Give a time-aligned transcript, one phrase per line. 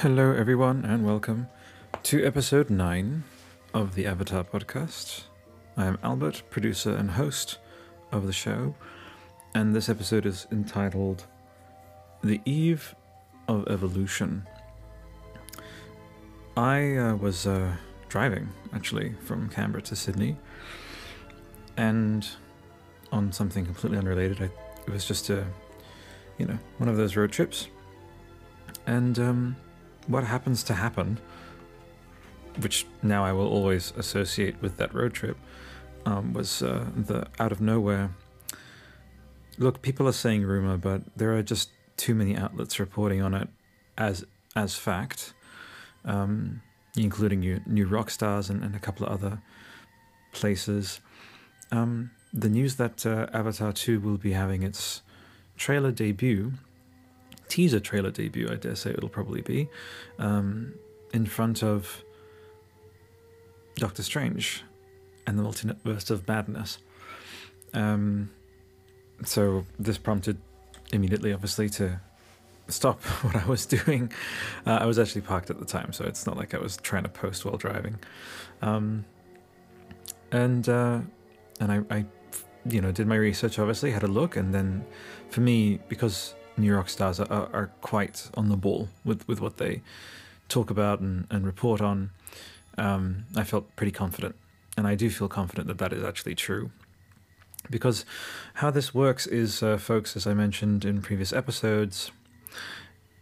[0.00, 1.46] Hello, everyone, and welcome
[2.04, 3.22] to episode 9
[3.74, 5.24] of the Avatar podcast.
[5.76, 7.58] I am Albert, producer and host
[8.10, 8.74] of the show,
[9.54, 11.26] and this episode is entitled
[12.24, 12.94] The Eve
[13.46, 14.46] of Evolution.
[16.56, 17.76] I uh, was uh,
[18.08, 20.38] driving, actually, from Canberra to Sydney,
[21.76, 22.26] and
[23.12, 24.50] on something completely unrelated, I,
[24.86, 25.44] it was just a,
[26.38, 27.68] you know, one of those road trips.
[28.86, 29.56] And, um,
[30.06, 31.18] what happens to happen,
[32.60, 35.36] which now I will always associate with that road trip,
[36.06, 38.10] um, was uh, the out of nowhere.
[39.58, 43.48] Look, people are saying rumor, but there are just too many outlets reporting on it
[43.98, 44.24] as
[44.56, 45.32] as fact,
[46.04, 46.62] um,
[46.96, 49.40] including new, New Rockstars and, and, a couple of other
[50.32, 51.00] places.
[51.70, 55.02] Um, the news that uh, Avatar 2 will be having its
[55.56, 56.54] trailer debut
[57.50, 59.68] teaser trailer debut, I dare say it'll probably be,
[60.18, 60.74] um,
[61.12, 62.02] in front of
[63.76, 64.62] Doctor Strange
[65.26, 66.78] and the Multiverse of Madness.
[67.74, 68.30] Um,
[69.24, 70.38] so this prompted
[70.92, 72.00] immediately, obviously, to
[72.68, 74.12] stop what I was doing.
[74.66, 77.02] Uh, I was actually parked at the time, so it's not like I was trying
[77.02, 77.98] to post while driving.
[78.62, 79.04] Um,
[80.32, 81.00] and uh,
[81.58, 82.04] and I, I,
[82.64, 83.58] you know, did my research.
[83.58, 84.84] Obviously, had a look, and then
[85.30, 89.82] for me, because New Rockstars are, are, quite on the ball with, with what they
[90.48, 92.10] talk about and, and report on,
[92.76, 94.36] um, I felt pretty confident.
[94.76, 96.70] And I do feel confident that that is actually true.
[97.68, 98.04] Because
[98.54, 102.10] how this works is, uh, folks, as I mentioned in previous episodes,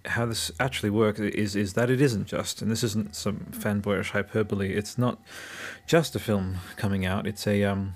[0.04, 4.10] how this actually works is is that it isn't just, and this isn't some fanboyish
[4.10, 4.72] hyperbole.
[4.72, 5.20] It's not
[5.86, 7.26] just a film coming out.
[7.26, 7.94] It's a um,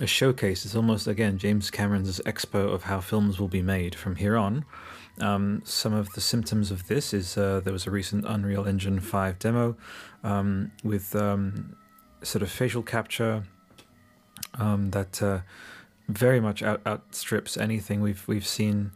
[0.00, 0.64] a showcase.
[0.64, 4.64] It's almost again James Cameron's expo of how films will be made from here on.
[5.20, 8.98] Um, some of the symptoms of this is uh, there was a recent Unreal Engine
[8.98, 9.76] 5 demo
[10.24, 11.76] um, with um,
[12.22, 13.44] sort of facial capture
[14.54, 15.40] um, that uh,
[16.08, 18.90] very much out- outstrips anything we've we've seen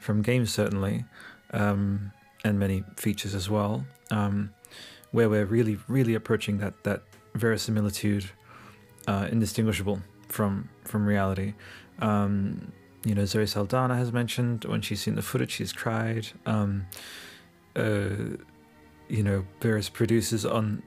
[0.00, 1.04] from games certainly,
[1.52, 2.12] um,
[2.44, 3.84] and many features as well.
[4.10, 4.50] Um,
[5.12, 7.02] where we're really really approaching that that
[7.36, 8.30] verisimilitude
[9.06, 10.00] uh, indistinguishable
[10.34, 11.54] from from reality.
[12.00, 12.72] Um,
[13.04, 16.26] you know, Zoe Saldana has mentioned when she's seen the footage, she's cried.
[16.44, 16.86] Um,
[17.76, 18.36] uh,
[19.08, 20.82] you know, various producers on,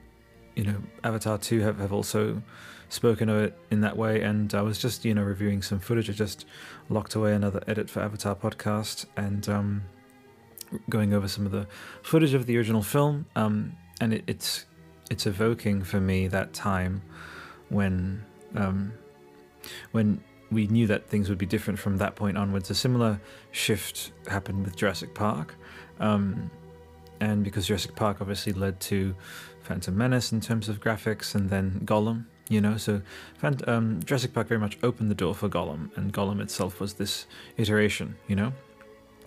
[0.56, 2.42] you know, Avatar 2 have, have also
[2.88, 4.22] spoken of it in that way.
[4.22, 6.10] And I was just, you know, reviewing some footage.
[6.10, 6.44] I just
[6.88, 9.82] locked away another edit for Avatar podcast and um,
[10.90, 11.68] going over some of the
[12.02, 13.26] footage of the original film.
[13.36, 14.66] Um, and it, it's
[15.10, 17.00] it's evoking for me that time
[17.70, 18.92] when um,
[19.92, 22.70] when we knew that things would be different from that point onwards.
[22.70, 23.20] A similar
[23.50, 25.54] shift happened with Jurassic Park.
[26.00, 26.50] Um,
[27.20, 29.14] and because Jurassic Park obviously led to
[29.62, 33.02] Phantom Menace in terms of graphics, and then Gollum, you know, so
[33.66, 37.26] um, Jurassic Park very much opened the door for Gollum, and Gollum itself was this
[37.56, 38.52] iteration, you know,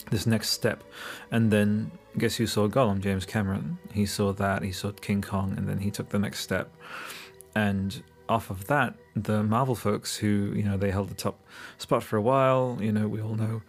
[0.10, 0.84] this next step.
[1.32, 3.00] And then guess who saw Gollum?
[3.02, 3.78] James Cameron.
[3.94, 6.72] He saw that, he saw King Kong, and then he took the next step.
[7.54, 11.38] And off of that, the Marvel folks who you know they held the top
[11.78, 12.78] spot for a while.
[12.80, 13.62] You know, we all know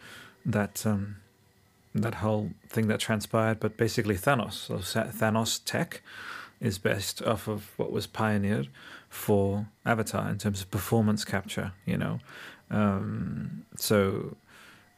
[0.47, 1.17] that um,
[1.95, 3.59] that whole thing that transpired.
[3.59, 6.03] But basically, Thanos, so Thanos tech,
[6.61, 8.69] is best off of what was pioneered
[9.09, 11.72] for Avatar in terms of performance capture.
[11.84, 12.21] You know,
[12.71, 14.37] um, so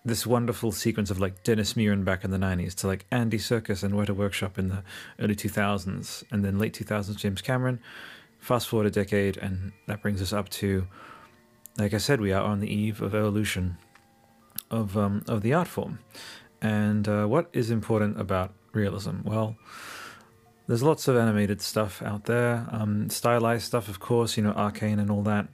[0.04, 3.82] this wonderful sequence of like Dennis Muren back in the 90s to like Andy Serkis
[3.82, 4.82] and Weta Workshop in the
[5.18, 7.80] early 2000s and then late 2000s James Cameron
[8.44, 10.86] fast forward a decade, and that brings us up to,
[11.78, 13.78] like I said, we are on the eve of evolution
[14.70, 15.98] of um, of the art form.
[16.60, 19.22] And uh, what is important about realism?
[19.24, 19.56] Well,
[20.66, 24.98] there's lots of animated stuff out there, um, stylized stuff, of course, you know, arcane
[24.98, 25.48] and all that.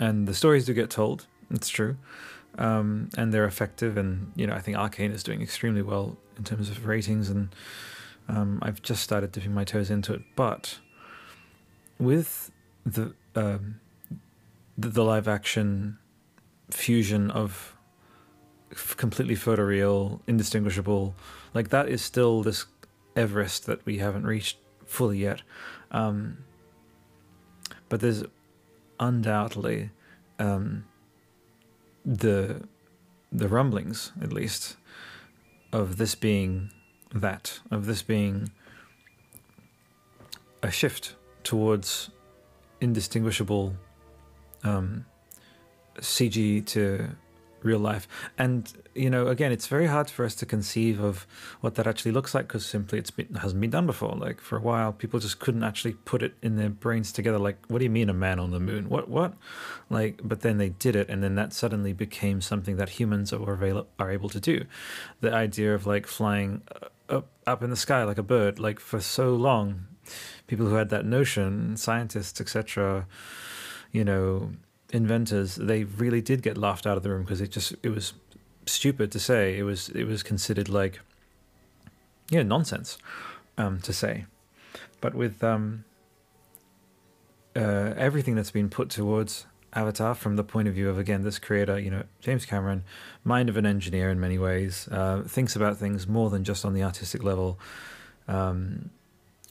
[0.00, 1.26] And the stories do get told.
[1.50, 1.96] It's true.
[2.58, 3.96] Um, and they're effective.
[3.96, 7.54] And you know, I think Arcane is doing extremely well in terms of ratings, and
[8.28, 10.22] um, I've just started dipping my toes into it.
[10.34, 10.80] But
[11.98, 12.50] with
[12.84, 13.80] the um,
[14.78, 15.98] the, the live action
[16.70, 17.76] fusion of
[18.96, 21.14] completely photoreal, indistinguishable,
[21.54, 22.66] like that is still this
[23.14, 25.42] Everest that we haven't reached fully yet.
[25.90, 26.44] Um,
[27.88, 28.24] but there's
[29.00, 29.90] undoubtedly
[30.38, 30.84] um,
[32.04, 32.62] the
[33.32, 34.76] the rumblings, at least,
[35.72, 36.70] of this being
[37.14, 38.50] that, of this being
[40.62, 41.14] a shift
[41.46, 42.10] towards
[42.80, 43.72] indistinguishable
[44.64, 45.06] um,
[46.00, 47.08] CG to
[47.62, 48.08] real life.
[48.36, 51.24] And you know, again, it's very hard for us to conceive of
[51.60, 54.16] what that actually looks like because simply it's been, hasn't been done before.
[54.16, 57.38] Like for a while, people just couldn't actually put it in their brains together.
[57.38, 58.88] Like, what do you mean a man on the moon?
[58.88, 59.34] What what?
[59.88, 63.52] Like, but then they did it, and then that suddenly became something that humans are
[63.52, 64.64] avail- are able to do.
[65.20, 66.62] The idea of like flying
[67.08, 69.86] up up in the sky like a bird, like for so long,
[70.46, 73.06] people who had that notion, scientists, etc.
[73.92, 74.52] You know,
[74.92, 78.12] inventors, they really did get laughed out of the room because it just it was
[78.66, 79.58] stupid to say.
[79.58, 81.00] It was it was considered like
[82.30, 82.98] yeah nonsense
[83.58, 84.26] um, to say.
[85.00, 85.84] But with um,
[87.54, 91.38] uh, everything that's been put towards Avatar from the point of view of again this
[91.38, 92.84] creator, you know James Cameron,
[93.24, 96.74] mind of an engineer in many ways, uh, thinks about things more than just on
[96.74, 97.58] the artistic level.
[98.28, 98.90] Um,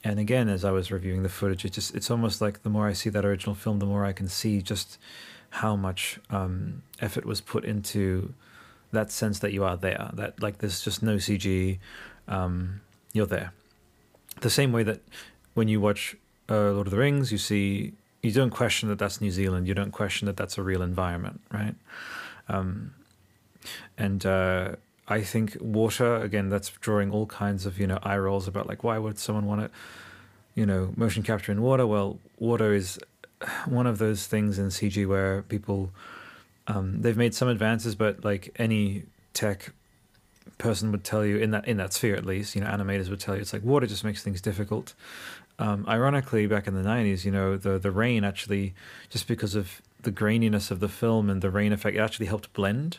[0.04, 2.86] and again, as I was reviewing the footage, it just it's almost like the more
[2.86, 4.98] I see that original film, the more I can see just
[5.50, 8.34] how much um, effort was put into
[8.92, 10.10] that sense that you are there.
[10.14, 11.78] That like there's just no CG,
[12.28, 12.80] um,
[13.12, 13.52] you're there.
[14.40, 15.00] The same way that
[15.54, 16.16] when you watch
[16.48, 19.66] uh, Lord of the Rings, you see you don't question that that's New Zealand.
[19.66, 21.74] You don't question that that's a real environment, right?
[22.48, 22.94] Um,
[23.96, 24.76] and uh,
[25.08, 26.48] I think water again.
[26.48, 29.60] That's drawing all kinds of you know eye rolls about like why would someone want
[29.60, 29.70] to,
[30.54, 31.86] you know, motion capture in water?
[31.86, 32.98] Well, water is
[33.66, 35.90] one of those things in CG where people
[36.66, 39.72] um, they've made some advances, but like any tech
[40.58, 43.20] person would tell you in that in that sphere at least, you know, animators would
[43.20, 44.94] tell you it's like water just makes things difficult.
[45.58, 48.74] Um, ironically, back in the '90s, you know, the the rain actually
[49.08, 52.52] just because of the graininess of the film and the rain effect, it actually helped
[52.52, 52.98] blend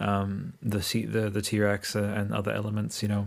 [0.00, 3.26] um, the the the T Rex uh, and other elements, you know,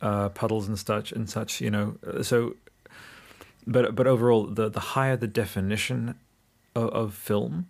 [0.00, 1.96] uh, puddles and such and such, you know.
[2.22, 2.56] So,
[3.66, 6.14] but but overall, the the higher the definition
[6.74, 7.66] of, of film,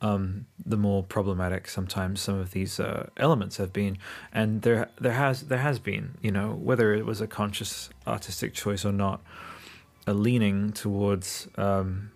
[0.00, 3.98] um, the more problematic sometimes some of these uh, elements have been,
[4.32, 8.52] and there there has there has been, you know, whether it was a conscious artistic
[8.52, 9.20] choice or not,
[10.06, 12.10] a leaning towards, um,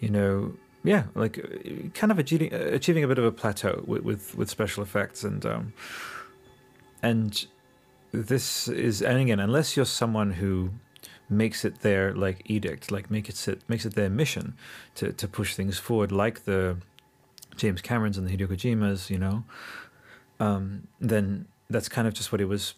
[0.00, 4.34] you know, yeah, like kind of achieving achieving a bit of a plateau with with,
[4.36, 5.72] with special effects and um,
[7.02, 7.46] and
[8.12, 10.70] this is and again unless you're someone who
[11.30, 14.54] makes it their like edict like make it makes it their mission
[14.94, 16.76] to to push things forward like the
[17.56, 19.44] James Camerons and the Hideo Kojimas you know
[20.38, 22.74] um, then that's kind of just what it was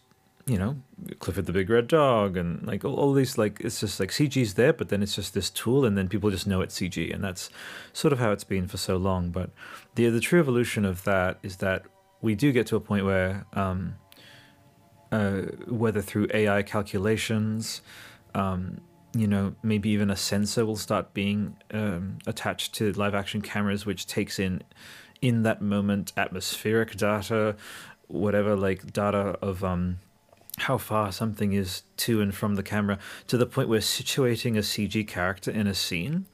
[0.46, 0.76] you know,
[1.18, 4.54] Clifford the Big Red Dog and like all, all, these like it's just like CG's
[4.54, 7.22] there, but then it's just this tool, and then people just know it's CG, and
[7.22, 7.50] that's
[7.92, 9.30] sort of how it's been for so long.
[9.30, 9.50] But
[9.96, 11.86] the the true evolution of that is that
[12.22, 13.96] we do get to a point where, um,
[15.10, 17.82] uh, whether through AI calculations,
[18.34, 18.80] um,
[19.14, 23.84] you know, maybe even a sensor will start being um, attached to live action cameras,
[23.84, 24.62] which takes in
[25.20, 27.56] in that moment atmospheric data,
[28.06, 29.98] whatever like data of um
[30.58, 34.60] how far something is to and from the camera to the point where situating a
[34.60, 36.26] CG character in a scene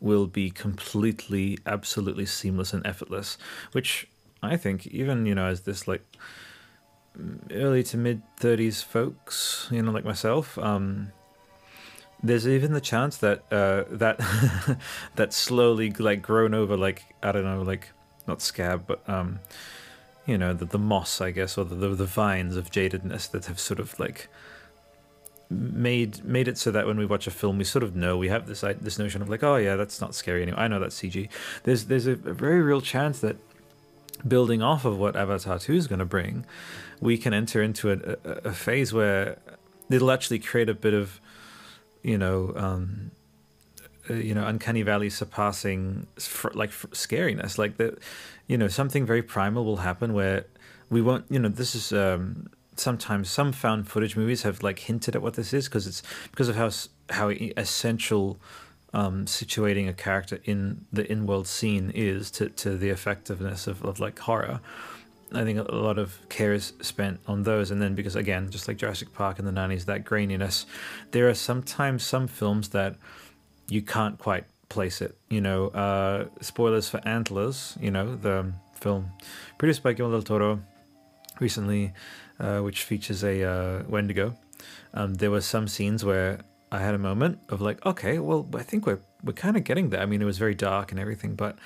[0.00, 3.38] will be completely, absolutely seamless and effortless.
[3.72, 4.08] Which
[4.42, 6.02] I think, even you know, as this like
[7.50, 11.12] early to mid thirties folks, you know, like myself, um,
[12.22, 14.20] there's even the chance that uh, that
[15.16, 17.90] that slowly like grown over like I don't know, like
[18.26, 19.40] not scab, but um,
[20.26, 23.46] you know, the, the moss, I guess, or the, the, the vines of jadedness that
[23.46, 24.28] have sort of like
[25.48, 28.28] made made it so that when we watch a film, we sort of know we
[28.28, 30.60] have this this notion of like, oh yeah, that's not scary anymore.
[30.60, 31.28] I know that's CG.
[31.62, 33.36] There's there's a, a very real chance that
[34.26, 36.44] building off of what Avatar Two is going to bring,
[37.00, 39.38] we can enter into a, a, a, phase where
[39.90, 41.20] it'll actually create a bit of,
[42.02, 42.52] you know.
[42.56, 43.10] Um,
[44.10, 46.06] uh, you know, uncanny valley surpassing
[46.54, 47.98] like scariness, like that
[48.46, 50.46] you know, something very primal will happen where
[50.88, 55.16] we won't, you know, this is um, sometimes some found footage movies have like hinted
[55.16, 56.70] at what this is because it's because of how
[57.10, 58.38] how essential
[58.94, 64.00] um, situating a character in the in-world scene is to, to the effectiveness of, of
[64.00, 64.60] like horror.
[65.32, 68.68] I think a lot of care is spent on those, and then because again, just
[68.68, 70.66] like Jurassic Park in the '90s, that graininess,
[71.10, 72.94] there are sometimes some films that
[73.68, 75.16] you can't quite place it.
[75.28, 79.10] You know, uh, spoilers for Antlers, you know, the film
[79.58, 80.62] produced by Guillermo del Toro
[81.40, 81.92] recently,
[82.38, 84.36] uh, which features a uh, Wendigo.
[84.94, 86.40] Um, there were some scenes where
[86.72, 89.90] I had a moment of like, okay, well, I think we're we're kind of getting
[89.90, 90.00] there.
[90.00, 91.58] I mean, it was very dark and everything, but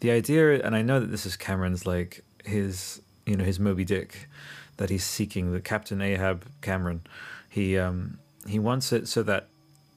[0.00, 3.84] the idea, and I know that this is Cameron's like his, you know, his Moby
[3.84, 4.28] Dick
[4.76, 7.02] that he's seeking, the Captain Ahab Cameron.
[7.48, 9.48] He um, he wants it so that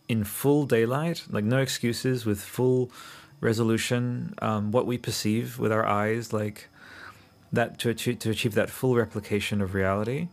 [0.09, 2.91] in full daylight, like no excuses, with full
[3.39, 6.67] resolution, um, what we perceive with our eyes, like
[7.53, 10.27] that to achieve, to achieve that full replication of reality,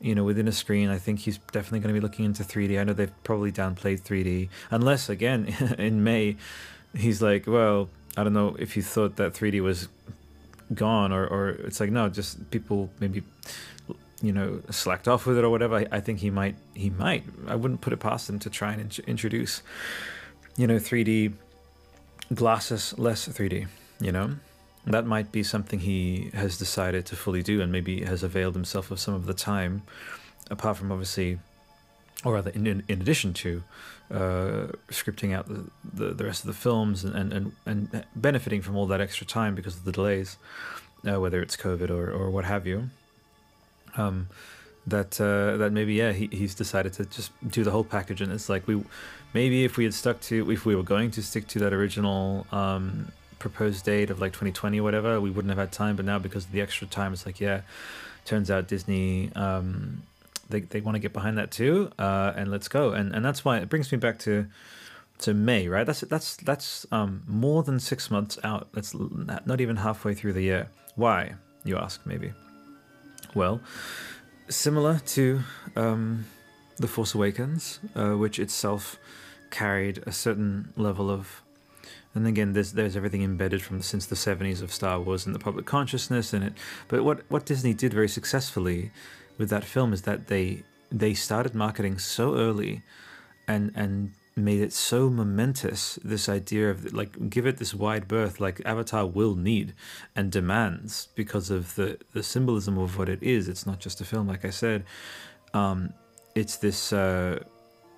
[0.00, 2.78] you know, within a screen, I think he's definitely going to be looking into 3D.
[2.78, 5.46] I know they've probably downplayed 3D, unless again
[5.78, 6.36] in May,
[6.94, 9.88] he's like, well, I don't know if you thought that 3D was
[10.74, 13.22] gone or, or it's like no, just people maybe
[14.22, 15.86] you know slacked off with it or whatever.
[15.90, 17.24] I, think he might he might.
[17.46, 19.62] I wouldn't put it past him to try and in- introduce
[20.56, 21.32] you know 3D
[22.34, 23.66] glasses less 3D.
[24.00, 24.36] You know
[24.86, 28.90] that might be something he has decided to fully do and maybe has availed himself
[28.90, 29.82] of some of the time
[30.50, 31.38] apart from obviously
[32.24, 33.62] or rather in, in, in addition to
[34.10, 38.76] uh, scripting out the, the, the, rest of the films and, and, and benefiting from
[38.76, 40.36] all that extra time because of the delays
[41.08, 42.90] uh, whether it's covid or, or what have you
[43.96, 44.28] um,
[44.86, 48.32] that uh, that maybe yeah he, he's decided to just do the whole package and
[48.32, 48.82] it's like we
[49.32, 52.46] maybe if we had stuck to if we were going to stick to that original
[52.52, 55.96] um, proposed date of like 2020 or whatever, we wouldn't have had time.
[55.96, 57.62] But now because of the extra time, it's like, yeah,
[58.24, 60.02] turns out Disney, um,
[60.48, 61.90] they, they want to get behind that too.
[61.98, 62.92] Uh, and let's go.
[62.92, 64.46] And, and that's why it brings me back to,
[65.18, 65.84] to May, right?
[65.84, 68.72] That's, that's, that's, um, more than six months out.
[68.72, 70.68] That's not even halfway through the year.
[70.94, 71.34] Why,
[71.64, 72.32] you ask, maybe?
[73.34, 73.60] Well,
[74.48, 75.40] similar to,
[75.76, 76.26] um,
[76.76, 78.98] The Force Awakens, uh, which itself
[79.50, 81.42] carried a certain level of
[82.14, 85.38] and again, there's there's everything embedded from since the 70s of Star Wars in the
[85.38, 86.52] public consciousness and it.
[86.88, 88.90] But what what Disney did very successfully
[89.38, 92.82] with that film is that they they started marketing so early,
[93.48, 95.98] and and made it so momentous.
[96.04, 99.74] This idea of like give it this wide berth, like Avatar will need
[100.16, 103.48] and demands because of the the symbolism of what it is.
[103.48, 104.84] It's not just a film, like I said.
[105.54, 105.92] Um,
[106.34, 107.40] it's this uh,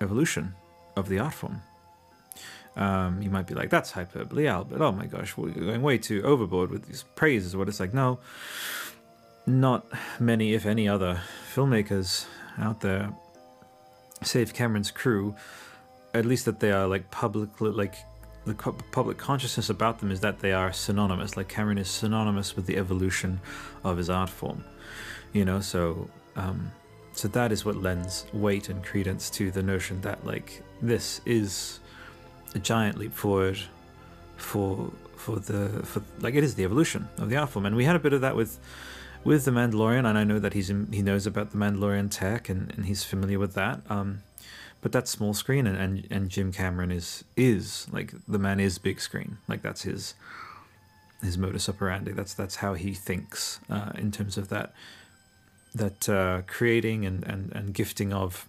[0.01, 0.53] evolution
[0.97, 1.61] of the art form
[2.75, 4.81] um, you might be like, that's hyperbole, Albert.
[4.81, 7.55] Oh my gosh, we're going way too overboard with these praises.
[7.55, 8.19] What it's like, no,
[9.47, 9.85] not
[10.19, 11.21] many, if any, other
[11.53, 12.25] filmmakers
[12.57, 13.13] out there,
[14.23, 15.35] save Cameron's crew,
[16.15, 17.95] at least that they are like publicly, like
[18.45, 21.35] the public consciousness about them is that they are synonymous.
[21.35, 23.39] Like Cameron is synonymous with the evolution
[23.83, 24.63] of his art form,
[25.33, 25.59] you know.
[25.59, 26.71] So, um,
[27.13, 31.79] so that is what lends weight and credence to the notion that like this is
[32.53, 33.59] a giant leap forward
[34.37, 37.85] for for the for like it is the evolution of the art form, and we
[37.85, 38.59] had a bit of that with
[39.23, 42.47] with the Mandalorian, and I know that he's in, he knows about the Mandalorian tech
[42.47, 43.81] and, and he's familiar with that.
[43.89, 44.21] Um,
[44.85, 48.77] but that's small screen, and, and and Jim Cameron is is like the man is
[48.77, 50.13] big screen, like that's his
[51.23, 52.11] his modus operandi.
[52.11, 54.75] That's that's how he thinks uh, in terms of that
[55.73, 58.47] that uh, creating and, and, and gifting of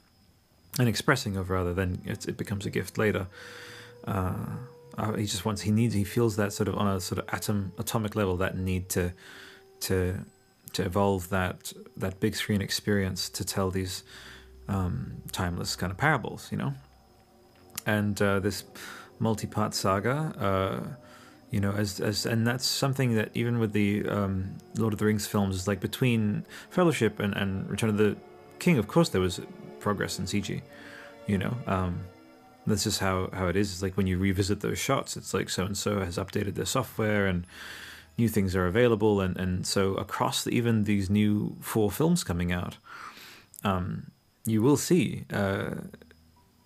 [0.79, 3.29] and expressing of rather than it, becomes a gift later
[4.07, 4.35] uh,
[4.99, 7.25] uh, he just wants he needs he feels that sort of on a sort of
[7.33, 9.11] atom atomic level that need to
[9.81, 10.19] to
[10.75, 14.05] to evolve that that big screen experience to tell these
[14.69, 16.75] um, timeless kind of parables, you know.
[17.87, 18.65] And uh, this
[19.19, 20.89] multi-part saga, uh,
[21.51, 25.07] you know, as as and that's something that even with the um, Lord of the
[25.07, 28.17] Rings films like between Fellowship and, and Return of the
[28.59, 28.79] King.
[28.79, 29.41] Of course, there was
[29.81, 30.63] progress in CG,
[31.27, 31.57] you know.
[31.67, 32.01] Um,
[32.67, 33.73] that's just how, how it is.
[33.73, 36.67] It's like when you revisit those shots, it's like so and so has updated their
[36.67, 37.47] software and
[38.19, 39.21] new things are available.
[39.21, 42.79] And, and so across the, even these new four films coming out,
[43.63, 44.11] um,
[44.47, 45.25] you will see.
[45.33, 45.75] Uh,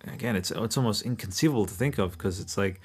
[0.07, 2.79] again, it's it's almost inconceivable to think of because it's like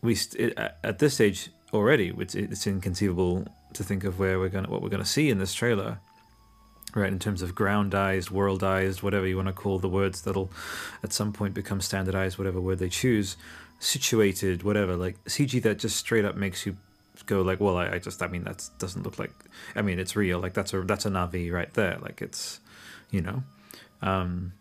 [0.00, 4.48] we st- it, at this stage already, it's, it's inconceivable to think of where we're
[4.48, 5.98] gonna what we're gonna see in this trailer
[6.94, 10.50] right in terms of groundized worldized whatever you want to call the words that'll
[11.02, 13.36] at some point become standardized whatever word they choose
[13.78, 16.76] situated whatever like cg that just straight up makes you
[17.26, 19.32] go like well i, I just i mean that doesn't look like
[19.74, 22.60] i mean it's real like that's a that's a Na'vi right there like it's
[23.10, 23.42] you know
[24.02, 24.52] um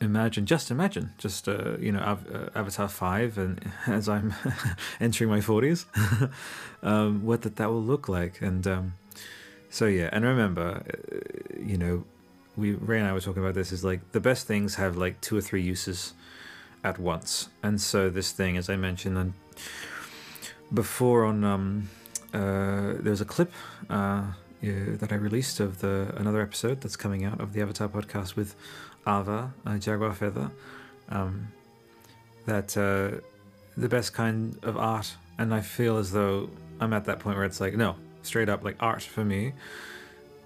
[0.00, 4.34] imagine just imagine just uh, you know Av- uh, avatar 5 and as i'm
[5.00, 5.84] entering my 40s
[6.82, 8.94] um, what that that will look like and um,
[9.72, 12.04] so yeah, and remember, uh, you know,
[12.58, 13.72] we Ray and I were talking about this.
[13.72, 16.12] Is like the best things have like two or three uses
[16.84, 19.32] at once, and so this thing, as I mentioned, and
[20.74, 21.88] before on um,
[22.34, 23.50] uh, there's a clip
[23.88, 24.24] uh,
[24.62, 28.36] yeah, that I released of the another episode that's coming out of the Avatar podcast
[28.36, 28.54] with
[29.06, 30.50] Ava uh, Jaguar Feather.
[31.08, 31.48] Um,
[32.46, 33.20] that uh,
[33.76, 36.48] the best kind of art, and I feel as though
[36.80, 39.52] I'm at that point where it's like, no, straight up like art for me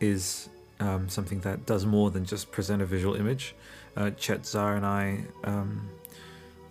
[0.00, 0.48] is
[0.80, 3.54] um, something that does more than just present a visual image.
[3.96, 5.88] Uh, Chet Zar and I um,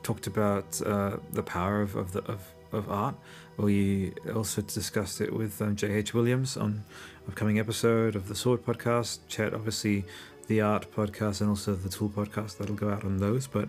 [0.05, 3.15] talked about uh, the power of, of, the, of, of art,
[3.57, 6.13] We also discussed it with um, J.H.
[6.13, 6.83] Williams on
[7.27, 9.19] upcoming episode of the Sword podcast.
[9.27, 10.05] Chet, obviously,
[10.45, 12.57] the Art podcast and also the Tool podcast.
[12.57, 13.47] That'll go out on those.
[13.47, 13.67] But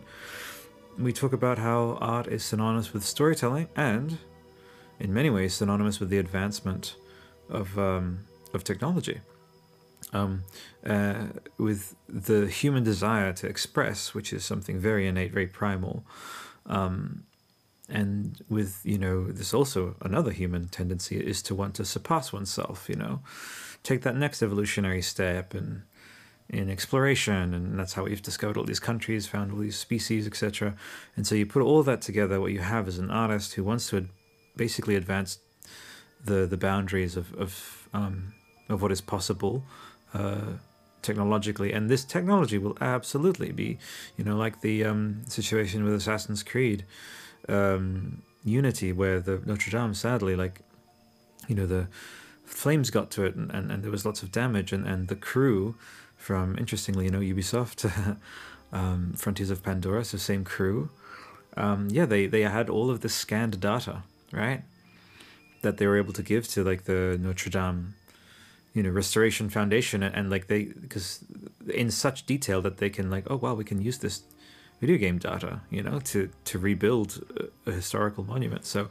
[0.99, 4.19] we talk about how art is synonymous with storytelling and,
[5.00, 6.97] in many ways, synonymous with the advancement
[7.49, 9.21] of um, of technology.
[10.13, 10.45] Um,
[10.87, 11.27] uh,
[11.59, 16.05] with the human desire to express, which is something very innate, very primal,
[16.65, 17.25] um,
[17.89, 22.89] and with you know this also another human tendency is to want to surpass oneself
[22.89, 23.21] you know?
[23.83, 25.83] Take that next evolutionary step and
[26.49, 30.75] in exploration and that's how we've discovered all these countries found all these species etc
[31.17, 33.91] and so you put all that together what you have is an artist who wants
[33.91, 34.07] to
[34.57, 35.39] basically advance
[36.25, 38.33] the the boundaries of of um,
[38.69, 39.65] of what is possible
[40.17, 40.53] uh,
[41.03, 43.79] technologically and this technology will absolutely be
[44.17, 46.85] you know like the um, situation with Assassin's Creed
[47.49, 50.61] um, Unity, where the Notre Dame, sadly, like,
[51.49, 51.89] you know, the
[52.45, 55.17] flames got to it and, and, and there was lots of damage, and, and the
[55.17, 55.75] crew
[56.17, 58.17] from, interestingly, you know, Ubisoft,
[58.73, 60.91] um, Frontiers of Pandora, so same crew,
[61.57, 64.63] um, yeah, they, they had all of this scanned data, right?
[65.63, 67.95] That they were able to give to like the Notre Dame,
[68.76, 71.25] you know, Restoration Foundation, and, and like they, because
[71.73, 74.23] in such detail that they can like, oh wow, we can use this
[74.83, 77.25] video game data, you know, to to rebuild
[77.66, 78.66] a, a historical monument.
[78.66, 78.90] So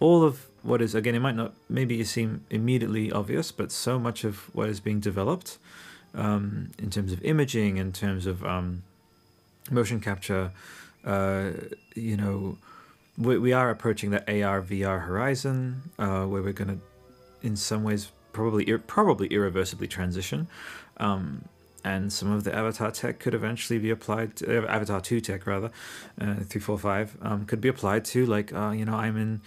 [0.00, 4.24] all of what is again, it might not maybe seem immediately obvious, but so much
[4.24, 5.58] of what is being developed
[6.14, 8.84] um, in terms of imaging, in terms of um,
[9.70, 10.50] motion capture,
[11.04, 11.50] uh,
[11.94, 12.56] you know,
[13.18, 17.84] we, we are approaching that AR VR horizon uh, where we're going to, in some
[17.84, 20.48] ways, probably probably irreversibly transition.
[20.98, 21.44] Um,
[21.82, 24.36] and some of the Avatar tech could eventually be applied.
[24.36, 25.70] To, uh, Avatar two tech rather,
[26.20, 29.40] uh, three four five um, could be applied to like uh, you know I'm in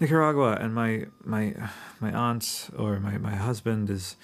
[0.00, 1.54] Nicaragua and my my
[2.00, 4.16] my aunt or my, my husband is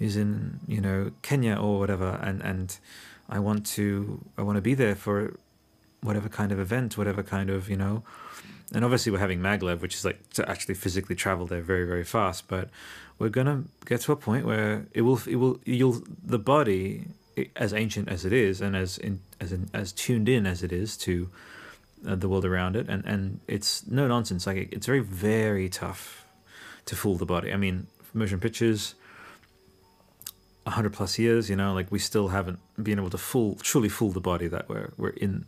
[0.00, 2.78] is in you know Kenya or whatever and and
[3.28, 5.36] I want to I want to be there for
[6.00, 8.02] whatever kind of event whatever kind of you know
[8.72, 12.04] and obviously we're having maglev which is like to actually physically travel there very very
[12.04, 12.68] fast but
[13.18, 17.06] we're gonna get to a point where it will it will you'll the body
[17.56, 20.72] as ancient as it is and as in, as in, as tuned in as it
[20.72, 21.28] is to
[22.06, 26.26] uh, the world around it and and it's no nonsense like it's very very tough
[26.86, 27.52] to fool the body.
[27.52, 28.94] I mean motion pictures
[30.64, 34.10] 100 plus years you know like we still haven't been able to fool truly fool
[34.10, 35.44] the body that we're we're in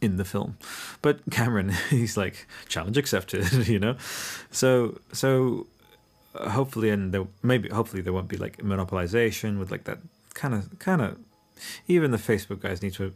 [0.00, 0.56] in the film
[1.02, 3.96] but cameron he's like challenge accepted you know
[4.50, 5.66] so so
[6.34, 9.98] hopefully, and there, maybe hopefully there won't be like monopolization with like that
[10.34, 11.18] kind of kind of.
[11.88, 13.12] Even the Facebook guys need to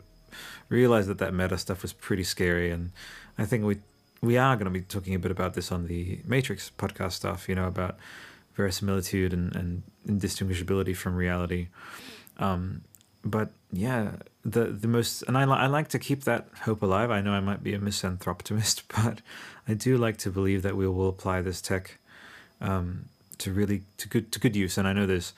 [0.69, 2.91] realize that that meta stuff was pretty scary, and
[3.39, 3.79] I think we
[4.21, 7.49] we are going to be talking a bit about this on the Matrix podcast stuff.
[7.49, 7.97] You know about
[8.55, 11.69] verisimilitude and and indistinguishability from reality.
[12.39, 12.83] Um,
[13.25, 14.13] but yeah,
[14.45, 17.11] the the most and I I like to keep that hope alive.
[17.11, 19.21] I know I might be a misanthropist, but
[19.69, 21.99] I do like to believe that we will apply this tech
[22.61, 23.07] um,
[23.39, 24.79] to really to good to good use.
[24.79, 25.33] And I know there's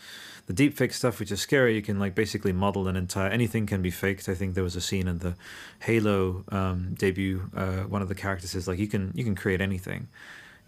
[0.46, 1.74] the deep fake stuff, which is scary.
[1.74, 4.28] You can like basically model an entire anything can be faked.
[4.28, 5.34] I think there was a scene in the
[5.80, 7.50] Halo um, debut.
[7.54, 10.08] Uh, one of the characters is like you can you can create anything.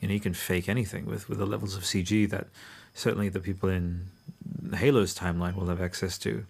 [0.01, 2.49] You know, you can fake anything with with the levels of CG that
[2.93, 4.09] certainly the people in
[4.75, 6.45] Halo's timeline will have access to.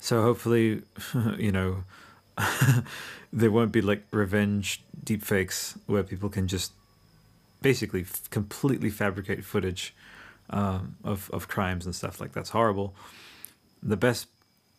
[0.00, 0.82] So hopefully,
[1.38, 1.84] you know,
[3.32, 6.72] there won't be like revenge deepfakes where people can just
[7.62, 9.94] basically f- completely fabricate footage
[10.48, 12.94] um, of of crimes and stuff like that's horrible.
[13.82, 14.28] The best,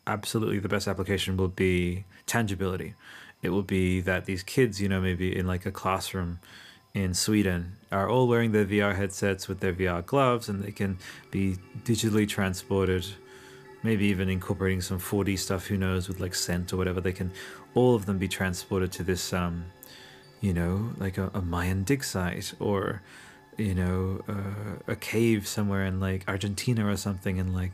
[0.07, 2.95] absolutely the best application will be tangibility.
[3.41, 6.39] It will be that these kids, you know, maybe in like a classroom
[6.93, 10.97] in Sweden, are all wearing their VR headsets with their VR gloves, and they can
[11.31, 13.05] be digitally transported.
[13.83, 17.01] Maybe even incorporating some 4D stuff, who knows, with like scent or whatever.
[17.01, 17.31] They can
[17.73, 19.65] all of them be transported to this um,
[20.41, 23.01] you know, like a, a Mayan dig site or,
[23.57, 27.73] you know, uh, a cave somewhere in like Argentina or something, and like,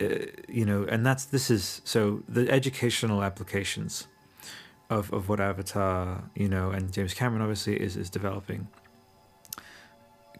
[0.00, 4.08] uh, you know, and that's this is so the educational applications
[4.88, 8.68] of of what Avatar, you know, and James Cameron obviously is is developing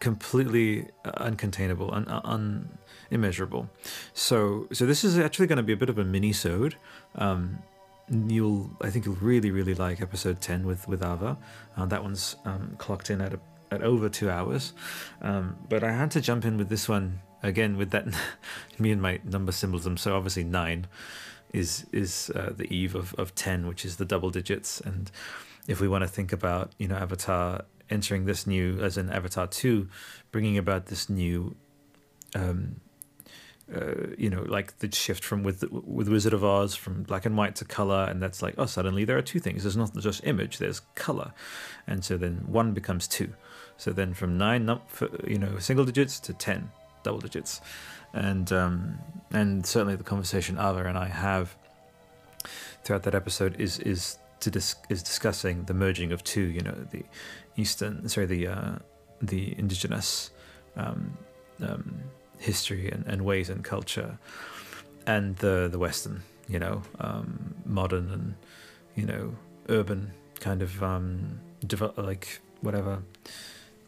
[0.01, 2.79] completely uncontainable and un, un,
[3.11, 3.69] immeasurable.
[4.15, 6.77] So so this is actually going to be a bit of a mini sode.
[7.15, 7.59] Um,
[8.11, 11.37] you'll I think you'll really really like episode ten with with Ava.
[11.77, 14.73] Uh, that one's um, clocked in at a, at over two hours,
[15.23, 18.07] um, but I had to jump in with this one again with that
[18.79, 19.97] me and my number symbolism.
[19.97, 20.87] So obviously nine
[21.53, 24.81] is is uh, the eve of of ten, which is the double digits.
[24.81, 25.11] And
[25.67, 29.46] if we want to think about you know Avatar entering this new, as in Avatar
[29.46, 29.88] two,
[30.33, 31.57] bringing about this new.
[32.35, 32.81] Um,
[33.75, 37.37] uh, you know, like the shift from with with Wizard of Oz from black and
[37.37, 39.64] white to color, and that's like oh, suddenly there are two things.
[39.64, 41.33] There's not just image, there's color,
[41.87, 43.33] and so then one becomes two.
[43.77, 44.70] So then from nine,
[45.27, 46.70] you know, single digits to ten,
[47.03, 47.61] double digits,
[48.12, 48.99] and um,
[49.33, 51.57] and certainly the conversation Ava and I have
[52.85, 56.47] throughout that episode is is to dis- is discussing the merging of two.
[56.57, 57.05] You know, the
[57.57, 58.79] Eastern, sorry, the uh,
[59.21, 60.31] the indigenous.
[60.77, 61.17] Um,
[61.63, 62.03] um,
[62.39, 64.19] history and, and ways and culture,
[65.07, 68.35] and the the Western, you know, um, modern and
[68.95, 69.35] you know
[69.69, 71.41] urban kind of um,
[71.97, 73.03] like whatever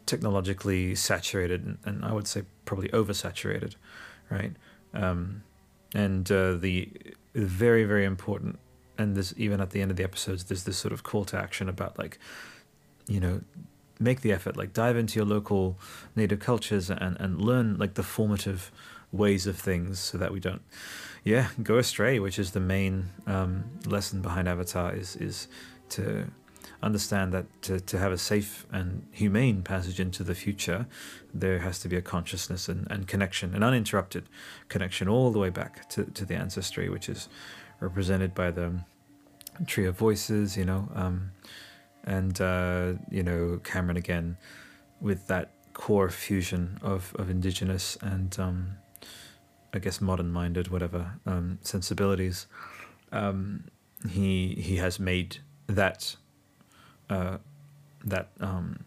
[0.05, 3.75] technologically saturated and, and, I would say probably oversaturated,
[4.31, 4.53] right?
[4.95, 5.43] Um,
[5.93, 6.89] and uh, the
[7.35, 8.57] very very important
[8.99, 11.37] and there's even at the end of the episodes there's this sort of call to
[11.37, 12.19] action about like
[13.07, 13.41] you know
[13.99, 15.77] make the effort, like dive into your local
[16.15, 18.71] native cultures and, and learn like the formative
[19.11, 20.61] ways of things so that we don't,
[21.23, 25.47] yeah, go astray, which is the main um, lesson behind Avatar is, is
[25.89, 26.31] to
[26.81, 30.85] understand that to, to have a safe and humane passage into the future,
[31.33, 34.29] there has to be a consciousness and, and connection, an uninterrupted
[34.69, 37.27] connection all the way back to, to the ancestry, which is
[37.79, 38.73] represented by the
[39.65, 41.31] tree of voices, you know, um,
[42.03, 44.37] and uh, you know Cameron again
[45.01, 48.77] with that core fusion of of indigenous and um,
[49.73, 52.47] I guess modern minded whatever um, sensibilities.
[53.11, 53.65] Um,
[54.09, 55.37] he he has made
[55.67, 56.15] that
[57.09, 57.37] uh,
[58.05, 58.85] that um,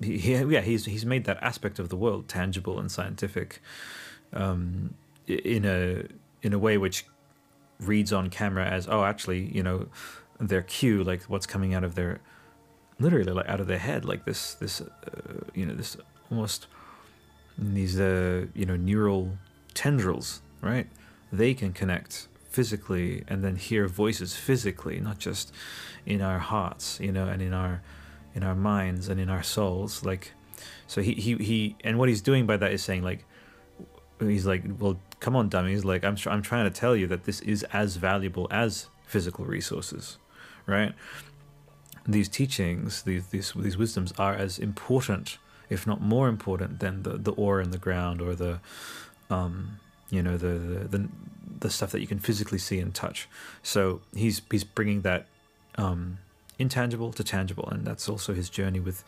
[0.00, 3.60] he, yeah he's he's made that aspect of the world tangible and scientific
[4.32, 4.94] um,
[5.26, 6.04] in a
[6.42, 7.06] in a way which
[7.80, 9.86] reads on camera as oh actually you know
[10.40, 12.20] their queue like what's coming out of their
[12.98, 14.86] literally like out of their head, like this this uh,
[15.54, 15.96] you know this
[16.30, 16.66] almost
[17.58, 19.38] these uh, you know neural
[19.74, 20.88] tendrils, right?
[21.32, 25.52] They can connect physically and then hear voices physically, not just
[26.06, 27.82] in our hearts, you know, and in our
[28.34, 30.04] in our minds and in our souls.
[30.04, 30.32] Like,
[30.86, 33.24] so he he he, and what he's doing by that is saying like,
[34.20, 37.40] he's like, well, come on, dummies, like I'm I'm trying to tell you that this
[37.40, 40.18] is as valuable as physical resources,
[40.66, 40.94] right?
[42.06, 45.38] these teachings, these, these, these wisdoms are as important,
[45.70, 48.60] if not more important, than the, the ore in the ground or the,
[49.30, 49.78] um,
[50.10, 51.08] you know, the, the, the,
[51.60, 53.28] the stuff that you can physically see and touch.
[53.62, 55.26] So he's, he's bringing that
[55.76, 56.18] um,
[56.58, 57.68] intangible to tangible.
[57.70, 59.02] And that's also his journey with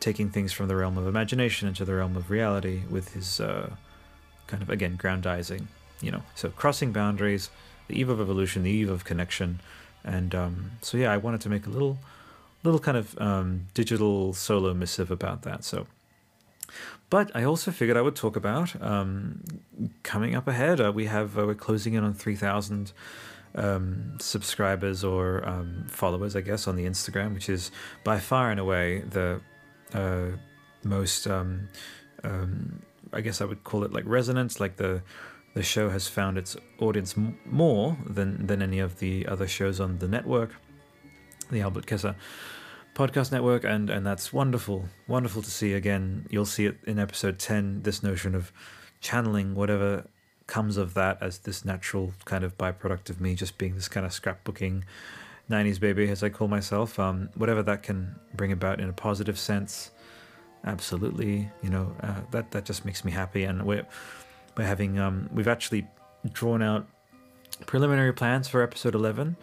[0.00, 3.70] taking things from the realm of imagination into the realm of reality with his uh,
[4.52, 5.62] kind of, again, groundizing,
[6.04, 7.48] you know, so crossing boundaries,
[7.88, 9.60] the eve of evolution, the eve of connection,
[10.04, 11.96] and um, so yeah, I wanted to make a little,
[12.64, 15.64] little kind of um, digital solo missive about that.
[15.64, 15.86] So,
[17.08, 19.42] but I also figured I would talk about um,
[20.02, 20.80] coming up ahead.
[20.80, 22.92] Uh, we have uh, we're closing in on three thousand
[23.54, 27.70] um, subscribers or um, followers, I guess, on the Instagram, which is
[28.04, 29.40] by far and away the
[29.94, 30.36] uh,
[30.84, 31.26] most.
[31.26, 31.68] Um,
[33.12, 35.02] I guess I would call it like resonance, like the
[35.54, 39.98] the show has found its audience more than, than any of the other shows on
[39.98, 40.54] the network,
[41.50, 42.14] the Albert Chessa
[42.94, 45.72] podcast network, and, and that's wonderful, wonderful to see.
[45.74, 48.52] Again, you'll see it in episode 10 this notion of
[49.00, 50.06] channeling whatever
[50.46, 54.04] comes of that as this natural kind of byproduct of me just being this kind
[54.04, 54.82] of scrapbooking
[55.50, 56.98] 90s baby, as I call myself.
[56.98, 59.90] Um, whatever that can bring about in a positive sense,
[60.64, 63.44] absolutely, you know, uh, that, that just makes me happy.
[63.44, 63.86] And we're
[64.54, 65.86] by having um, we've actually
[66.32, 66.86] drawn out
[67.66, 69.36] preliminary plans for episode 11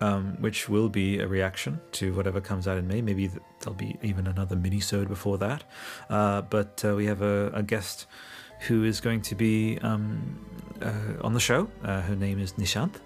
[0.00, 3.00] um, which will be a reaction to whatever comes out in May.
[3.00, 3.28] Maybe
[3.60, 5.64] there'll be even another mini-sode before that.
[6.08, 8.06] Uh, but uh, we have a, a, guest
[8.60, 10.44] who is going to be um,
[10.82, 11.68] uh, on the show.
[11.82, 12.96] Uh, her name is Nishant.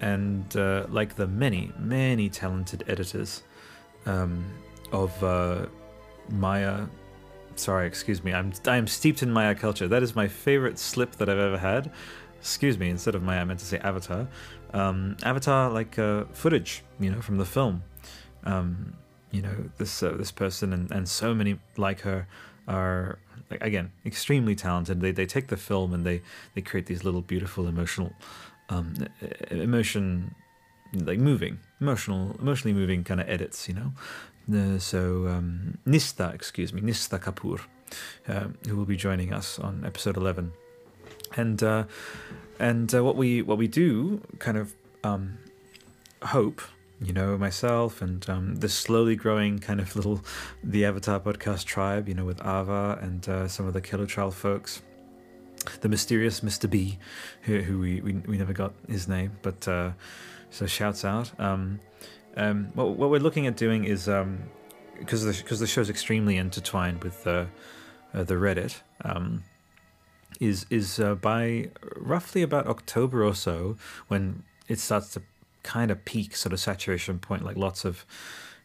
[0.00, 3.42] And uh, like the many, many talented editors
[4.06, 4.44] um,
[4.92, 5.12] of
[6.30, 6.86] Maya
[7.56, 8.32] Sorry, excuse me.
[8.32, 9.88] I'm I am steeped in Maya culture.
[9.88, 11.90] That is my favorite slip that I've ever had.
[12.38, 12.88] Excuse me.
[12.88, 14.26] Instead of Maya, I meant to say Avatar.
[14.72, 17.82] Um, Avatar, like uh, footage, you know, from the film.
[18.44, 18.94] Um,
[19.30, 22.26] you know, this uh, this person and, and so many like her
[22.66, 23.18] are
[23.50, 25.00] again extremely talented.
[25.00, 26.22] They they take the film and they
[26.54, 28.12] they create these little beautiful emotional
[28.68, 28.94] um,
[29.50, 30.34] emotion
[30.92, 33.92] like moving emotional emotionally moving kind of edits you know
[34.52, 37.60] uh, so um, Nistha, excuse me, Nista Kapoor,
[38.28, 40.52] uh, who will be joining us on episode eleven,
[41.36, 41.84] and uh,
[42.58, 44.74] and uh, what we what we do kind of
[45.04, 45.38] um,
[46.22, 46.62] hope
[47.02, 50.22] you know, myself and um, the slowly growing kind of little
[50.62, 54.82] the Avatar podcast tribe, you know, with Ava and uh, some of the Kelutral folks.
[55.80, 56.68] The mysterious Mr.
[56.68, 56.98] B,
[57.42, 59.92] who, who we, we, we never got his name, but uh,
[60.50, 61.38] so shouts out.
[61.38, 61.80] Um,
[62.36, 66.36] um, what, what we're looking at doing is because um, the because the show's extremely
[66.36, 67.48] intertwined with the
[68.14, 68.80] uh, the Reddit.
[69.04, 69.44] Um,
[70.38, 73.76] is is uh, by roughly about October or so
[74.08, 75.22] when it starts to
[75.62, 78.06] kind of peak sort of saturation point, like lots of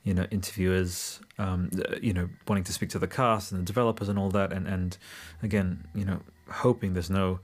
[0.05, 1.69] you know interviewers um,
[2.01, 4.67] you know wanting to speak to the cast and the developers and all that and
[4.67, 4.97] and
[5.43, 7.39] again you know hoping there's no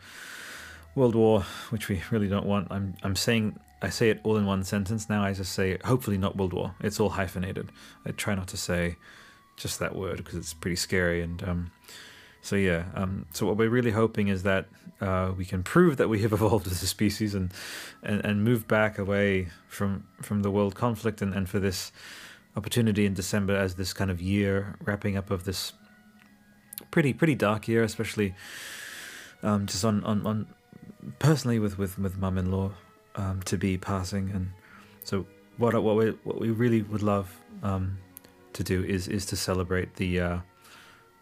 [0.95, 4.45] world war which we really don't want i'm i'm saying i say it all in
[4.45, 6.75] one sentence now i just say hopefully not world war.
[6.81, 7.71] It's all hyphenated.
[8.05, 8.97] I try not to say
[9.57, 11.71] just that word because it's pretty scary and um,
[12.41, 14.65] so yeah, um, so what we're really hoping is that
[14.99, 17.53] uh, we can prove that we have evolved as a species and,
[18.01, 21.91] and, and move back away from from the world conflict and, and for this
[22.57, 25.73] opportunity in December as this kind of year wrapping up of this
[26.89, 28.33] pretty pretty dark year, especially
[29.43, 30.47] um, just on, on, on
[31.19, 32.71] personally with with with mum-in-law
[33.15, 34.31] um, to be passing.
[34.31, 34.51] And
[35.03, 35.25] so
[35.57, 37.97] what what we what we really would love um,
[38.53, 40.37] to do is is to celebrate the uh,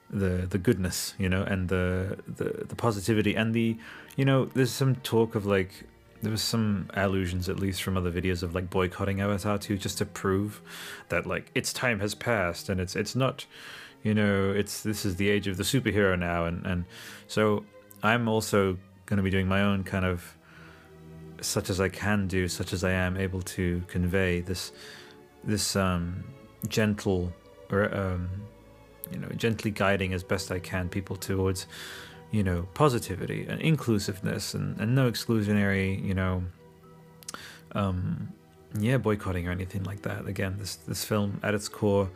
[0.09, 3.77] the the goodness, you know, and the the the positivity and the,
[4.15, 5.85] you know, there's some talk of like
[6.21, 9.97] there was some allusions at least from other videos of like boycotting Avatar 2 just
[9.99, 10.61] to prove
[11.07, 13.45] that like its time has passed and it's it's not
[14.03, 16.45] you know it's this is the age of the superhero now.
[16.45, 16.85] And and
[17.27, 17.63] so
[18.03, 20.35] I'm also going to be doing my own kind of
[21.41, 24.71] such as I can do such as I am able to convey this
[25.43, 26.23] this um
[26.67, 27.31] gentle
[27.71, 28.29] or um
[29.11, 31.67] you know, gently guiding as best I can people towards,
[32.31, 36.43] you know, positivity and inclusiveness and, and no exclusionary, you know,
[37.73, 38.29] um,
[38.79, 40.27] yeah, boycotting or anything like that.
[40.27, 42.09] Again, this this film at its core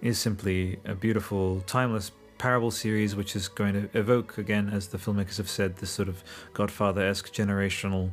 [0.00, 4.98] is simply a beautiful, timeless parable series, which is going to evoke again, as the
[4.98, 8.10] filmmakers have said, this sort of Godfather-esque generational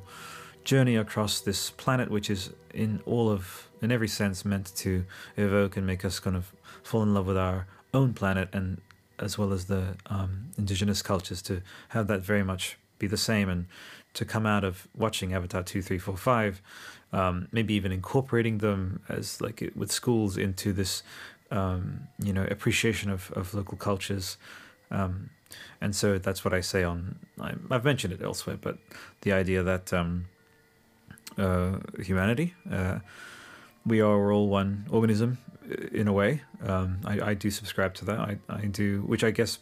[0.64, 5.06] journey across this planet, which is in all of, in every sense, meant to
[5.38, 6.52] evoke and make us kind of
[6.84, 8.82] fall in love with our own planet and
[9.18, 13.50] as well as the um, indigenous cultures to have that very much be the same
[13.50, 13.66] and
[14.14, 16.62] to come out of watching Avatar 2, 3, 4, 5,
[17.14, 21.04] um, maybe even incorporating them as like with schools into this,
[21.52, 24.38] um, you know, appreciation of, of local cultures.
[24.92, 25.30] Um,
[25.82, 28.78] and so that's what I say on, I, have mentioned it elsewhere, but
[29.22, 30.26] the idea that um,
[32.00, 33.00] humanity, uh,
[33.86, 35.38] we are all one organism
[35.92, 36.42] in a way.
[36.66, 38.20] Um, I, I do subscribe to that.
[38.20, 39.60] I, I do, which I guess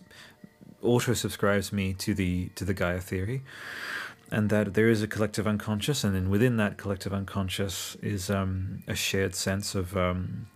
[0.82, 3.44] auto subscribes me to the to the Gaia theory,
[4.32, 8.84] and that there is a collective unconscious, and then within that collective unconscious is um,
[8.88, 9.96] a shared sense of.
[9.96, 10.48] Um,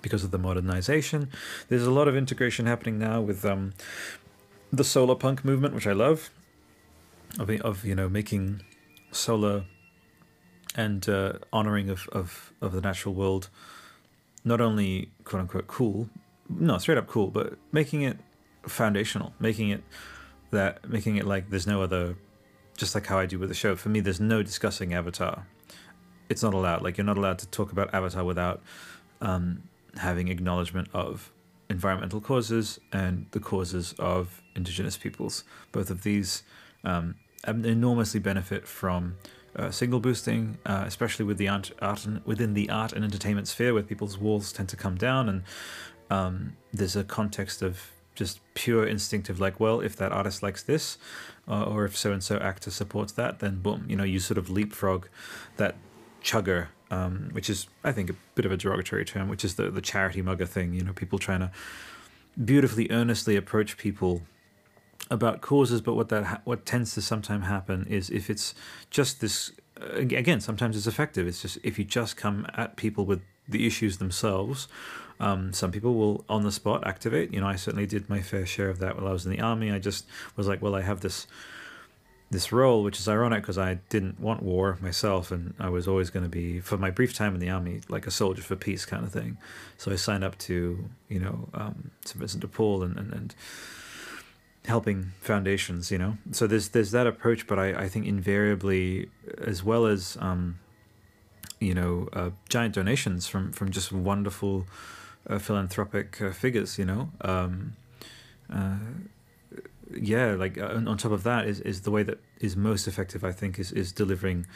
[0.00, 1.28] because of the modernization,
[1.68, 3.74] there's a lot of integration happening now with um,
[4.72, 6.30] the solar punk movement, which I love.
[7.38, 8.62] Of, of you know making
[9.10, 9.64] solar
[10.74, 13.48] and uh, honoring of, of, of the natural world
[14.44, 16.08] not only quote unquote cool,
[16.48, 18.18] no, straight up cool, but making it
[18.66, 19.82] foundational, making it
[20.50, 22.16] that, making it like there's no other,
[22.76, 23.76] just like how I do with the show.
[23.76, 25.46] For me, there's no discussing Avatar.
[26.28, 26.82] It's not allowed.
[26.82, 28.62] Like you're not allowed to talk about Avatar without
[29.20, 29.62] um,
[29.96, 31.30] having acknowledgement of
[31.70, 35.44] environmental causes and the causes of indigenous peoples.
[35.70, 36.42] Both of these
[36.84, 39.16] um, enormously benefit from
[39.56, 43.48] uh, signal boosting, uh, especially with the art, art and, within the art and entertainment
[43.48, 45.42] sphere, where people's walls tend to come down, and
[46.10, 50.98] um, there's a context of just pure instinctive, like, well, if that artist likes this,
[51.48, 54.38] uh, or if so and so actor supports that, then boom, you know, you sort
[54.38, 55.06] of leapfrog
[55.56, 55.76] that
[56.22, 59.70] chugger, um, which is, I think, a bit of a derogatory term, which is the
[59.70, 60.74] the charity mugger thing.
[60.74, 61.50] You know, people trying to
[62.42, 64.22] beautifully, earnestly approach people
[65.12, 68.54] about causes, but what that ha- what tends to sometimes happen is if it's
[68.90, 71.26] just this uh, again, sometimes it's effective.
[71.26, 74.68] It's just if you just come at people with the issues themselves.
[75.20, 77.32] Um, some people will on the spot activate.
[77.32, 79.40] You know, I certainly did my fair share of that while I was in the
[79.40, 79.70] army.
[79.70, 80.04] I just
[80.36, 81.26] was like, well, I have this
[82.30, 86.08] this role, which is ironic because I didn't want war myself, and I was always
[86.08, 88.86] going to be for my brief time in the army like a soldier for peace
[88.86, 89.36] kind of thing.
[89.76, 93.34] So I signed up to you know um, St Vincent de Paul and and, and
[94.64, 96.16] helping foundations you know?
[96.30, 100.58] So there's there's that approach but i i think invariably as well as um
[101.60, 104.66] you know uh, giant donations from from just wonderful
[105.28, 107.10] uh, philanthropic uh, figures you know?
[107.20, 107.74] Um
[108.52, 108.76] uh,
[109.94, 112.86] yeah like uh, on, on top of that is is the way that is most
[112.86, 114.46] effective i think is is delivering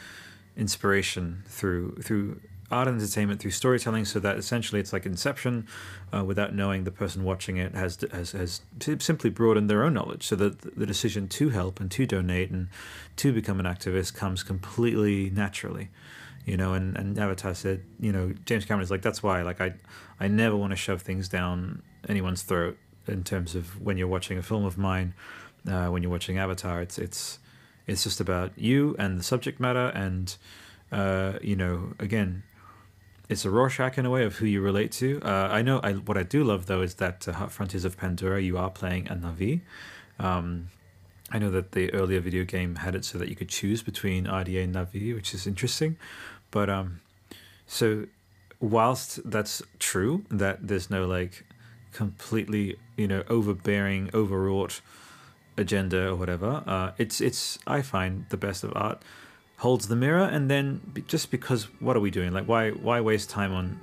[0.55, 5.67] inspiration through through art and entertainment through storytelling, so that essentially it's like Inception,
[6.13, 8.61] uh, without knowing the person watching it has has has
[8.99, 12.67] simply broadened their own knowledge, so that the decision to help and to donate and
[13.17, 15.89] to become an activist comes completely naturally,
[16.45, 16.73] you know.
[16.73, 19.73] And, and Avatar said, you know, James Cameron is like that's why like I
[20.19, 22.77] I never want to shove things down anyone's throat
[23.07, 25.13] in terms of when you're watching a film of mine,
[25.67, 27.39] uh, when you're watching Avatar, it's it's
[27.85, 30.35] it's just about you and the subject matter and
[30.91, 32.43] uh, you know, again,
[33.29, 35.19] it's a Rorschach in a way of who you relate to.
[35.21, 38.41] Uh, I know I, what I do love though is that uh, Frontiers of Pandora,
[38.41, 39.61] you are playing a Na'vi.
[40.19, 40.69] Um,
[41.29, 44.25] I know that the earlier video game had it so that you could choose between
[44.25, 45.97] RDA and Na'vi, which is interesting.
[46.51, 47.01] But um,
[47.65, 48.05] so
[48.61, 51.45] whilst that's true, that there's no like
[51.91, 54.79] completely you know overbearing, overwrought
[55.57, 59.01] agenda or whatever, uh, it's it's I find the best of art
[59.57, 62.31] holds the mirror and then just because what are we doing?
[62.31, 63.79] Like why why waste time on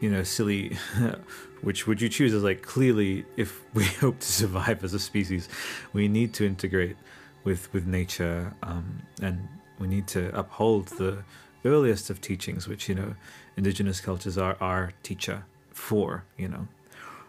[0.00, 0.76] you know silly
[1.62, 2.32] which would you choose?
[2.32, 5.48] As like clearly if we hope to survive as a species
[5.92, 6.96] we need to integrate
[7.44, 9.46] with with nature um, and
[9.78, 11.22] we need to uphold the
[11.64, 13.14] earliest of teachings which you know
[13.56, 16.68] indigenous cultures are our teacher for you know.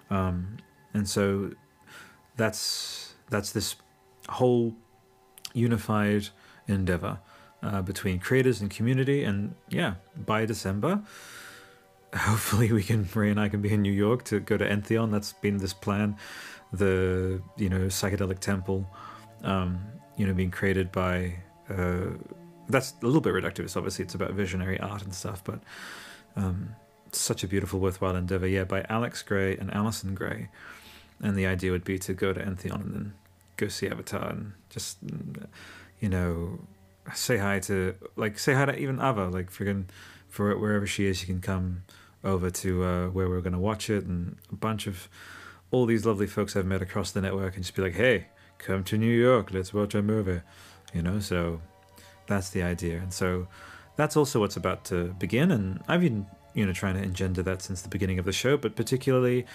[0.09, 0.57] Um,
[0.93, 1.51] and so
[2.37, 3.75] that's that's this
[4.29, 4.73] whole
[5.53, 6.29] unified
[6.67, 7.19] endeavor
[7.63, 9.23] uh, between creators and community.
[9.23, 11.01] And yeah, by December,
[12.15, 15.11] hopefully we can, Ray and I can be in New York to go to Entheon.
[15.11, 16.17] That's been this plan.
[16.73, 18.89] The, you know, psychedelic temple,
[19.43, 19.81] um,
[20.17, 21.35] you know, being created by,
[21.69, 22.11] uh,
[22.69, 23.75] that's a little bit reductivist.
[23.75, 25.59] Obviously, it's about visionary art and stuff, but
[26.37, 26.75] um,
[27.11, 28.47] such a beautiful, worthwhile endeavor.
[28.47, 30.49] Yeah, by Alex Grey and Allyson Grey.
[31.21, 33.13] And the idea would be to go to Entheon and then
[33.57, 34.97] go see Avatar and just,
[35.99, 36.59] you know,
[37.13, 39.85] say hi to like say hi to even Ava like freaking
[40.27, 41.83] for wherever she is she can come
[42.23, 45.09] over to uh, where we're gonna watch it and a bunch of
[45.71, 48.83] all these lovely folks I've met across the network and just be like hey come
[48.85, 50.41] to New York let's watch a movie
[50.93, 51.61] you know so
[52.27, 53.47] that's the idea and so
[53.95, 57.61] that's also what's about to begin and I've been you know trying to engender that
[57.61, 59.45] since the beginning of the show but particularly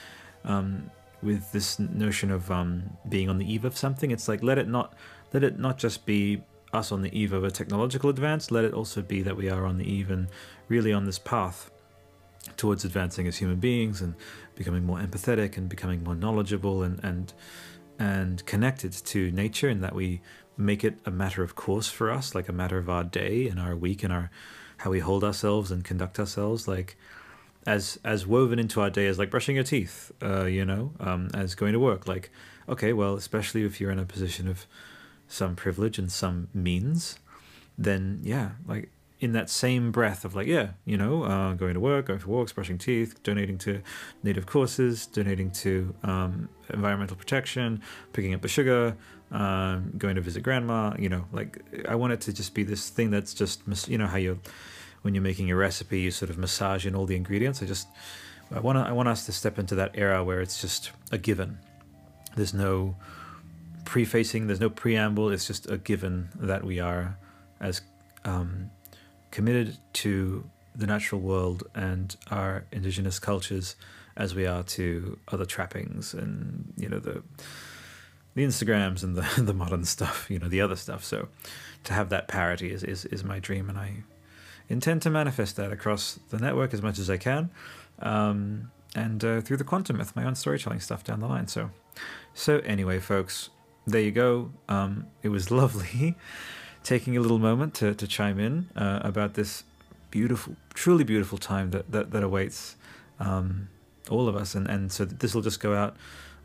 [0.44, 0.90] um,
[1.22, 4.68] with this notion of um, being on the eve of something it's like let it
[4.68, 4.94] not
[5.32, 6.42] let it not just be
[6.76, 9.66] us on the eve of a technological advance, let it also be that we are
[9.66, 10.28] on the eve and
[10.68, 11.70] really on this path
[12.56, 14.14] towards advancing as human beings and
[14.54, 17.32] becoming more empathetic and becoming more knowledgeable and and
[17.98, 20.20] and connected to nature and that we
[20.56, 23.58] make it a matter of course for us like a matter of our day and
[23.58, 24.30] our week and our
[24.78, 26.96] how we hold ourselves and conduct ourselves like
[27.66, 31.28] as as woven into our day as like brushing your teeth uh, you know um,
[31.34, 32.06] as going to work.
[32.06, 32.30] Like
[32.68, 34.66] okay well especially if you're in a position of
[35.28, 37.18] some privilege and some means,
[37.76, 41.80] then yeah, like in that same breath of like, yeah, you know, uh, going to
[41.80, 43.80] work, going for walks, brushing teeth, donating to
[44.22, 47.80] native courses, donating to um, environmental protection,
[48.12, 48.96] picking up the sugar,
[49.32, 51.58] um, going to visit grandma, you know, like
[51.88, 54.38] I want it to just be this thing that's just, you know, how you,
[55.02, 57.62] when you're making a recipe, you sort of massage in all the ingredients.
[57.62, 57.88] I just,
[58.54, 61.58] I want I want us to step into that era where it's just a given.
[62.36, 62.96] There's no,
[63.86, 67.16] prefacing, there's no preamble, it's just a given that we are
[67.60, 67.80] as
[68.26, 68.70] um,
[69.30, 70.44] committed to
[70.74, 73.76] the natural world and our indigenous cultures
[74.16, 77.22] as we are to other trappings and you know the
[78.34, 81.02] the Instagrams and the the modern stuff, you know, the other stuff.
[81.02, 81.28] So
[81.84, 84.02] to have that parity is, is, is my dream and I
[84.68, 87.50] intend to manifest that across the network as much as I can.
[88.00, 91.46] Um, and uh, through the quantum myth, my own storytelling stuff down the line.
[91.48, 91.70] So
[92.34, 93.48] so anyway, folks,
[93.86, 94.50] there you go.
[94.68, 96.16] Um, it was lovely
[96.82, 99.64] taking a little moment to, to chime in uh, about this
[100.10, 102.76] beautiful, truly beautiful time that, that, that awaits
[103.18, 103.68] um,
[104.10, 104.54] all of us.
[104.54, 105.96] And, and so this will just go out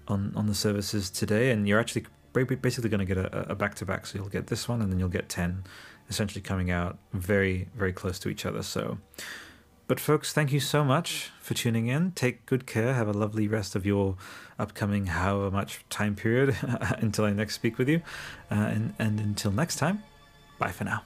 [0.08, 1.51] on, on the services today.
[1.51, 4.05] And you're actually basically going to get a, a back-to-back.
[4.05, 5.63] So you'll get this one and then you'll get 10
[6.09, 8.63] essentially coming out very, very close to each other.
[8.63, 8.97] So
[9.91, 12.13] but, folks, thank you so much for tuning in.
[12.13, 12.93] Take good care.
[12.93, 14.16] Have a lovely rest of your
[14.62, 16.55] upcoming however much time period
[16.99, 18.01] until I next speak with you.
[18.49, 20.03] Uh, and, and until next time,
[20.59, 21.03] bye for now.